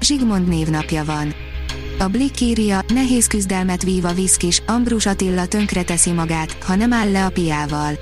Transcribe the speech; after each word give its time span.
Zsigmond 0.00 0.48
névnapja 0.48 1.04
van. 1.04 1.34
A 1.98 2.08
Blick 2.08 2.40
írja, 2.40 2.80
nehéz 2.88 3.26
küzdelmet 3.26 3.82
vív 3.82 4.04
a 4.04 4.12
viszkis, 4.12 4.62
Ambrus 4.66 5.06
Attila 5.06 5.46
tönkreteszi 5.46 6.10
magát, 6.10 6.56
ha 6.64 6.74
nem 6.74 6.92
áll 6.92 7.10
le 7.10 7.24
a 7.24 7.30
piával. 7.30 7.92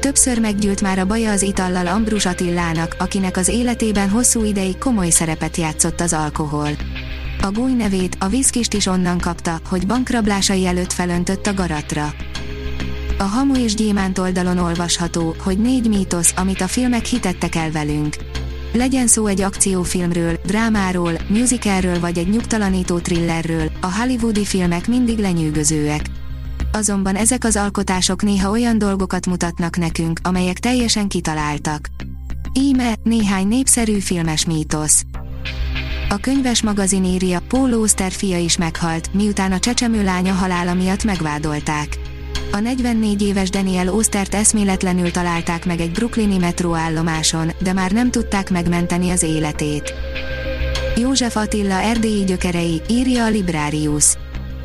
Többször 0.00 0.40
meggyűlt 0.40 0.80
már 0.80 0.98
a 0.98 1.06
baja 1.06 1.30
az 1.30 1.42
itallal 1.42 1.86
Ambrus 1.86 2.26
Attilának, 2.26 2.96
akinek 2.98 3.36
az 3.36 3.48
életében 3.48 4.08
hosszú 4.08 4.44
ideig 4.44 4.78
komoly 4.78 5.10
szerepet 5.10 5.56
játszott 5.56 6.00
az 6.00 6.12
alkohol. 6.12 6.70
A 7.42 7.50
gúj 7.50 7.72
nevét, 7.72 8.16
a 8.20 8.28
viszkist 8.28 8.74
is 8.74 8.86
onnan 8.86 9.18
kapta, 9.18 9.60
hogy 9.68 9.86
bankrablásai 9.86 10.66
előtt 10.66 10.92
felöntött 10.92 11.46
a 11.46 11.54
garatra. 11.54 12.14
A 13.18 13.22
Hamu 13.22 13.56
és 13.56 13.74
Gyémánt 13.74 14.18
oldalon 14.18 14.58
olvasható, 14.58 15.34
hogy 15.38 15.58
négy 15.58 15.88
mítosz, 15.88 16.32
amit 16.36 16.60
a 16.60 16.66
filmek 16.66 17.04
hitettek 17.04 17.54
el 17.54 17.70
velünk. 17.70 18.16
Legyen 18.72 19.06
szó 19.06 19.26
egy 19.26 19.40
akciófilmről, 19.40 20.38
drámáról, 20.44 21.12
musicalről 21.28 22.00
vagy 22.00 22.18
egy 22.18 22.28
nyugtalanító 22.28 22.98
thrillerről, 22.98 23.70
a 23.80 23.92
hollywoodi 23.92 24.44
filmek 24.44 24.88
mindig 24.88 25.18
lenyűgözőek. 25.18 26.06
Azonban 26.72 27.14
ezek 27.14 27.44
az 27.44 27.56
alkotások 27.56 28.22
néha 28.22 28.50
olyan 28.50 28.78
dolgokat 28.78 29.26
mutatnak 29.26 29.76
nekünk, 29.76 30.20
amelyek 30.22 30.58
teljesen 30.58 31.08
kitaláltak. 31.08 31.88
Íme, 32.52 32.94
néhány 33.02 33.46
népszerű 33.48 33.98
filmes 33.98 34.44
mítosz. 34.46 35.04
A 36.08 36.16
könyves 36.16 36.62
magazin 36.62 37.04
írja, 37.04 37.40
Paul 37.48 37.80
Oster 37.80 38.12
fia 38.12 38.38
is 38.38 38.56
meghalt, 38.56 39.14
miután 39.14 39.52
a 39.52 39.58
csecsemő 39.58 40.04
lánya 40.04 40.32
halála 40.32 40.74
miatt 40.74 41.04
megvádolták. 41.04 41.98
A 42.50 42.58
44 42.58 43.22
éves 43.22 43.50
Daniel 43.50 43.94
Ostert 43.94 44.34
eszméletlenül 44.34 45.10
találták 45.10 45.66
meg 45.66 45.80
egy 45.80 45.90
brooklyni 45.90 46.36
metróállomáson, 46.36 47.50
de 47.62 47.72
már 47.72 47.90
nem 47.90 48.10
tudták 48.10 48.50
megmenteni 48.50 49.10
az 49.10 49.22
életét. 49.22 49.94
József 50.96 51.36
Attila 51.36 51.80
erdélyi 51.80 52.24
gyökerei, 52.24 52.82
írja 52.88 53.24
a 53.24 53.28
Librarius. 53.28 54.16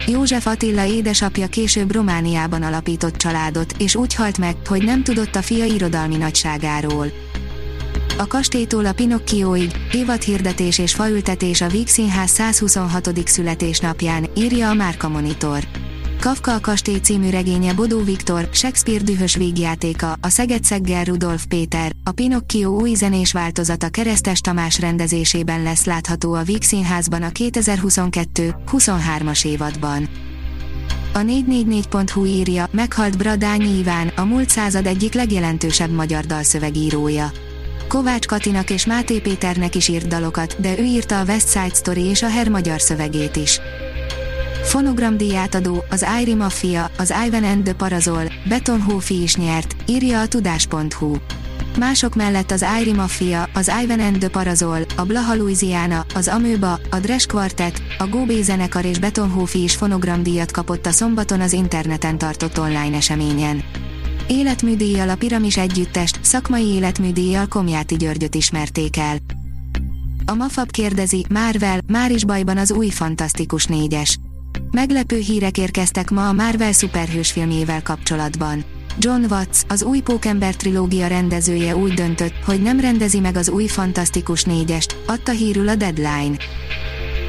József 0.08 0.48
Attila 0.48 0.86
édesapja 0.86 1.48
később 1.48 1.94
Romániában 1.94 2.64
alapított 2.64 3.16
családot, 3.16 3.73
és 3.78 3.95
úgy 3.95 4.16
halt 4.16 4.38
meg, 4.38 4.56
hogy 4.68 4.84
nem 4.84 5.04
tudott 5.04 5.36
a 5.36 5.42
fia 5.42 5.66
irodalmi 5.66 6.18
nagyságáról. 6.18 7.08
A 8.18 8.28
kastélytól 8.28 8.86
a 8.86 8.94
Pinocchioig, 8.94 9.72
évadhirdetés 9.92 10.78
és 10.78 10.94
faültetés 10.94 11.62
a 11.62 11.68
Víg 11.68 11.88
Színház 11.88 12.30
126. 12.30 13.28
születésnapján, 13.28 14.30
írja 14.36 14.70
a 14.70 14.73
Márka 14.73 15.10
Monitor. 15.10 15.68
Kafka 16.22 16.53
a 16.53 16.59
kastély 16.59 17.00
című 17.00 17.30
regénye 17.30 17.73
Bodó 17.73 18.03
Viktor, 18.03 18.50
Shakespeare 18.52 19.03
dühös 19.03 19.36
végjátéka, 19.36 20.17
a 20.22 20.30
Szeged 20.30 20.64
Szeggel 20.64 21.03
Rudolf 21.03 21.45
Péter, 21.45 21.91
a 22.03 22.11
Pinocchio 22.11 22.69
új 22.69 22.94
zenés 22.94 23.31
változata 23.31 23.89
Keresztes 23.89 24.42
Tamás 24.42 24.80
rendezésében 24.80 25.64
lesz 25.64 25.86
látható 25.86 26.33
a 26.33 26.44
Víg 26.44 26.64
Színházban 26.64 27.23
a 27.23 27.30
2022-23-as 27.30 29.45
évadban. 29.45 30.09
A 31.14 31.19
444.hu 31.19 32.25
írja, 32.25 32.67
meghalt 32.72 33.17
Bradányi 33.17 33.77
Iván, 33.77 34.08
a 34.08 34.23
múlt 34.23 34.49
század 34.49 34.86
egyik 34.86 35.14
legjelentősebb 35.14 35.92
magyar 35.92 36.26
dalszövegírója. 36.26 37.31
Kovács 37.87 38.26
Katinak 38.26 38.70
és 38.70 38.86
Máté 38.86 39.20
Péternek 39.20 39.76
is 39.76 39.87
írt 39.87 40.08
dalokat, 40.08 40.55
de 40.60 40.80
ő 40.80 40.83
írta 40.83 41.20
a 41.20 41.23
West 41.23 41.49
Side 41.49 41.73
Story 41.73 42.04
és 42.04 42.21
a 42.21 42.30
Her 42.30 42.49
magyar 42.49 42.81
szövegét 42.81 43.36
is. 43.36 43.60
Fonogramdíját 44.71 45.55
adó, 45.55 45.83
az 45.89 46.04
Airi 46.04 46.36
Mafia, 46.36 46.92
az 46.98 47.14
Ivan 47.26 47.43
and 47.43 47.64
the 47.64 47.73
Parazol, 47.73 48.23
Beton 48.49 48.82
Hófi 48.82 49.21
is 49.21 49.36
nyert, 49.36 49.76
írja 49.86 50.21
a 50.21 50.27
tudás.hu. 50.27 51.15
Mások 51.80 52.15
mellett 52.15 52.52
az 52.52 52.64
Airi 52.64 52.93
Mafia, 52.93 53.49
az 53.54 53.71
Ivan 53.83 53.99
and 53.99 54.17
the 54.17 54.27
Parazol, 54.30 54.80
a 54.98 55.04
Blaha 55.04 55.36
Louisiana, 55.36 56.05
az 56.15 56.27
Amöba, 56.27 56.80
a 56.89 56.99
Dresch 56.99 57.27
Quartet, 57.27 57.81
a 57.98 58.08
Góbé 58.08 58.42
zenekar 58.42 58.86
és 58.86 58.99
Beton 58.99 59.30
Hófi 59.30 59.64
is 59.64 59.76
fonogramdíjat 59.76 60.52
kapott 60.52 60.86
a 60.86 60.92
szombaton 60.92 61.42
az 61.42 61.54
interneten 61.54 62.17
tartott 62.17 62.60
online 62.60 62.95
eseményen. 62.95 63.64
Életműdíjjal 64.27 65.10
a 65.10 65.15
Piramis 65.15 65.58
Együttest, 65.58 66.20
szakmai 66.21 66.65
életműdíjjal 66.65 67.48
Komjáti 67.48 67.95
Györgyöt 67.95 68.36
ismerték 68.36 68.98
el. 68.98 69.17
A 70.26 70.33
Mafab 70.33 70.71
kérdezi, 70.71 71.26
Marvel, 71.30 71.80
már 71.87 72.11
is 72.11 72.26
bajban 72.26 72.58
az 72.58 72.71
új 72.71 72.89
Fantasztikus 72.89 73.65
négyes. 73.65 74.20
Meglepő 74.72 75.17
hírek 75.17 75.58
érkeztek 75.58 76.10
ma 76.10 76.28
a 76.28 76.34
Marvel 76.34 76.72
szuperhős 76.72 77.32
filmjével 77.32 77.82
kapcsolatban. 77.82 78.64
John 79.00 79.26
Watts, 79.30 79.60
az 79.67 79.84
új 79.84 80.00
Pókember 80.00 80.56
trilógia 80.56 81.08
rendezője 81.08 81.76
úgy 81.76 81.94
döntött, 81.94 82.34
hogy 82.45 82.61
nem 82.61 82.80
rendezi 82.80 83.20
meg 83.20 83.36
az 83.36 83.50
új 83.50 83.67
Fantasztikus 83.67 84.44
négyest, 84.44 84.98
adta 85.06 85.32
hírül 85.32 85.67
a 85.67 85.76
Deadline. 85.76 86.36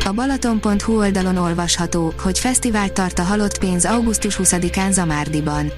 A 0.04 0.12
Balaton.hu 0.12 0.96
oldalon 0.96 1.36
olvasható, 1.36 2.12
hogy 2.22 2.38
fesztivált 2.38 2.92
tart 2.92 3.18
a 3.18 3.22
halott 3.22 3.58
pénz 3.58 3.84
augusztus 3.84 4.38
20-án 4.42 4.90
Zamárdiban. 4.90 5.72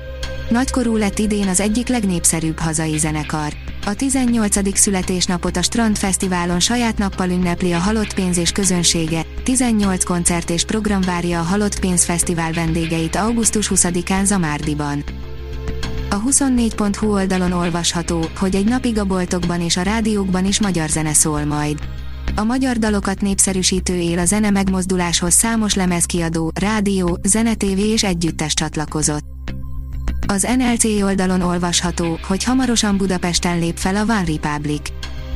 Nagykorú 0.49 0.97
lett 0.97 1.19
idén 1.19 1.49
az 1.49 1.61
egyik 1.61 1.89
legnépszerűbb 1.89 2.59
hazai 2.59 2.99
zenekar. 2.99 3.64
A 3.87 3.95
18. 3.95 4.79
születésnapot 4.79 5.57
a 5.57 5.63
Strand 5.63 5.97
Fesztiválon 5.97 6.61
saját 6.61 6.99
nappal 6.99 7.31
ünnepli 7.31 7.73
a 7.73 7.79
Halott 7.79 8.15
Pénz 8.15 8.37
és 8.37 8.51
közönsége, 8.51 9.27
18 9.43 10.05
koncert 10.05 10.51
és 10.51 10.65
program 10.65 11.01
várja 11.01 11.41
a 11.41 11.43
Halott 11.43 11.81
Pénz 11.81 12.05
Fesztivál 12.05 12.53
vendégeit 12.53 13.17
augusztus 13.17 13.71
20-án 13.75 14.25
Zamárdiban. 14.25 15.05
A 16.11 16.23
24.hu 16.23 17.13
oldalon 17.13 17.53
olvasható, 17.53 18.25
hogy 18.39 18.55
egy 18.55 18.69
napig 18.69 18.99
a 18.99 19.05
boltokban 19.05 19.61
és 19.61 19.77
a 19.77 19.83
rádiókban 19.83 20.45
is 20.45 20.61
magyar 20.61 20.89
zene 20.89 21.13
szól 21.13 21.45
majd. 21.45 21.79
A 22.37 22.45
magyar 22.45 22.77
dalokat 22.77 23.21
népszerűsítő 23.21 23.95
él 23.95 24.19
a 24.19 24.25
zene 24.25 24.51
megmozduláshoz 24.51 25.35
számos 25.35 25.75
lemezkiadó, 25.75 26.53
rádió, 26.61 27.19
zenetévé 27.23 27.89
és 27.89 28.05
együttes 28.05 28.55
csatlakozott. 28.55 29.25
Az 30.27 30.47
NLC 30.57 30.85
oldalon 30.85 31.41
olvasható, 31.41 32.19
hogy 32.23 32.45
hamarosan 32.45 32.97
Budapesten 32.97 33.59
lép 33.59 33.77
fel 33.77 33.97
a 33.97 34.01
One 34.01 34.25
Republic. 34.25 34.81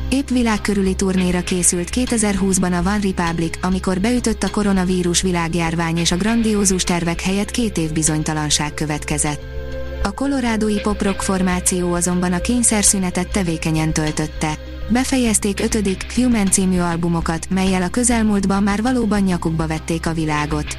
Épp 0.08 0.28
világkörüli 0.28 0.94
turnéra 0.94 1.40
készült 1.40 1.88
2020-ban 1.92 2.72
a 2.72 2.88
One 2.88 2.98
Republic, 3.02 3.58
amikor 3.60 4.00
beütött 4.00 4.42
a 4.42 4.50
koronavírus 4.50 5.22
világjárvány 5.22 5.96
és 5.96 6.12
a 6.12 6.16
grandiózus 6.16 6.82
tervek 6.82 7.20
helyett 7.20 7.50
két 7.50 7.78
év 7.78 7.92
bizonytalanság 7.92 8.74
következett. 8.74 9.40
A 10.02 10.10
kolorádói 10.10 10.80
pop-rock 10.80 11.20
formáció 11.20 11.92
azonban 11.92 12.32
a 12.32 12.40
kényszerszünetet 12.40 13.28
tevékenyen 13.28 13.92
töltötte. 13.92 14.58
Befejezték 14.88 15.60
ötödik 15.60 16.12
Human 16.14 16.50
című 16.50 16.78
albumokat, 16.78 17.46
melyel 17.50 17.82
a 17.82 17.88
közelmúltban 17.88 18.62
már 18.62 18.82
valóban 18.82 19.20
nyakukba 19.20 19.66
vették 19.66 20.06
a 20.06 20.12
világot. 20.12 20.78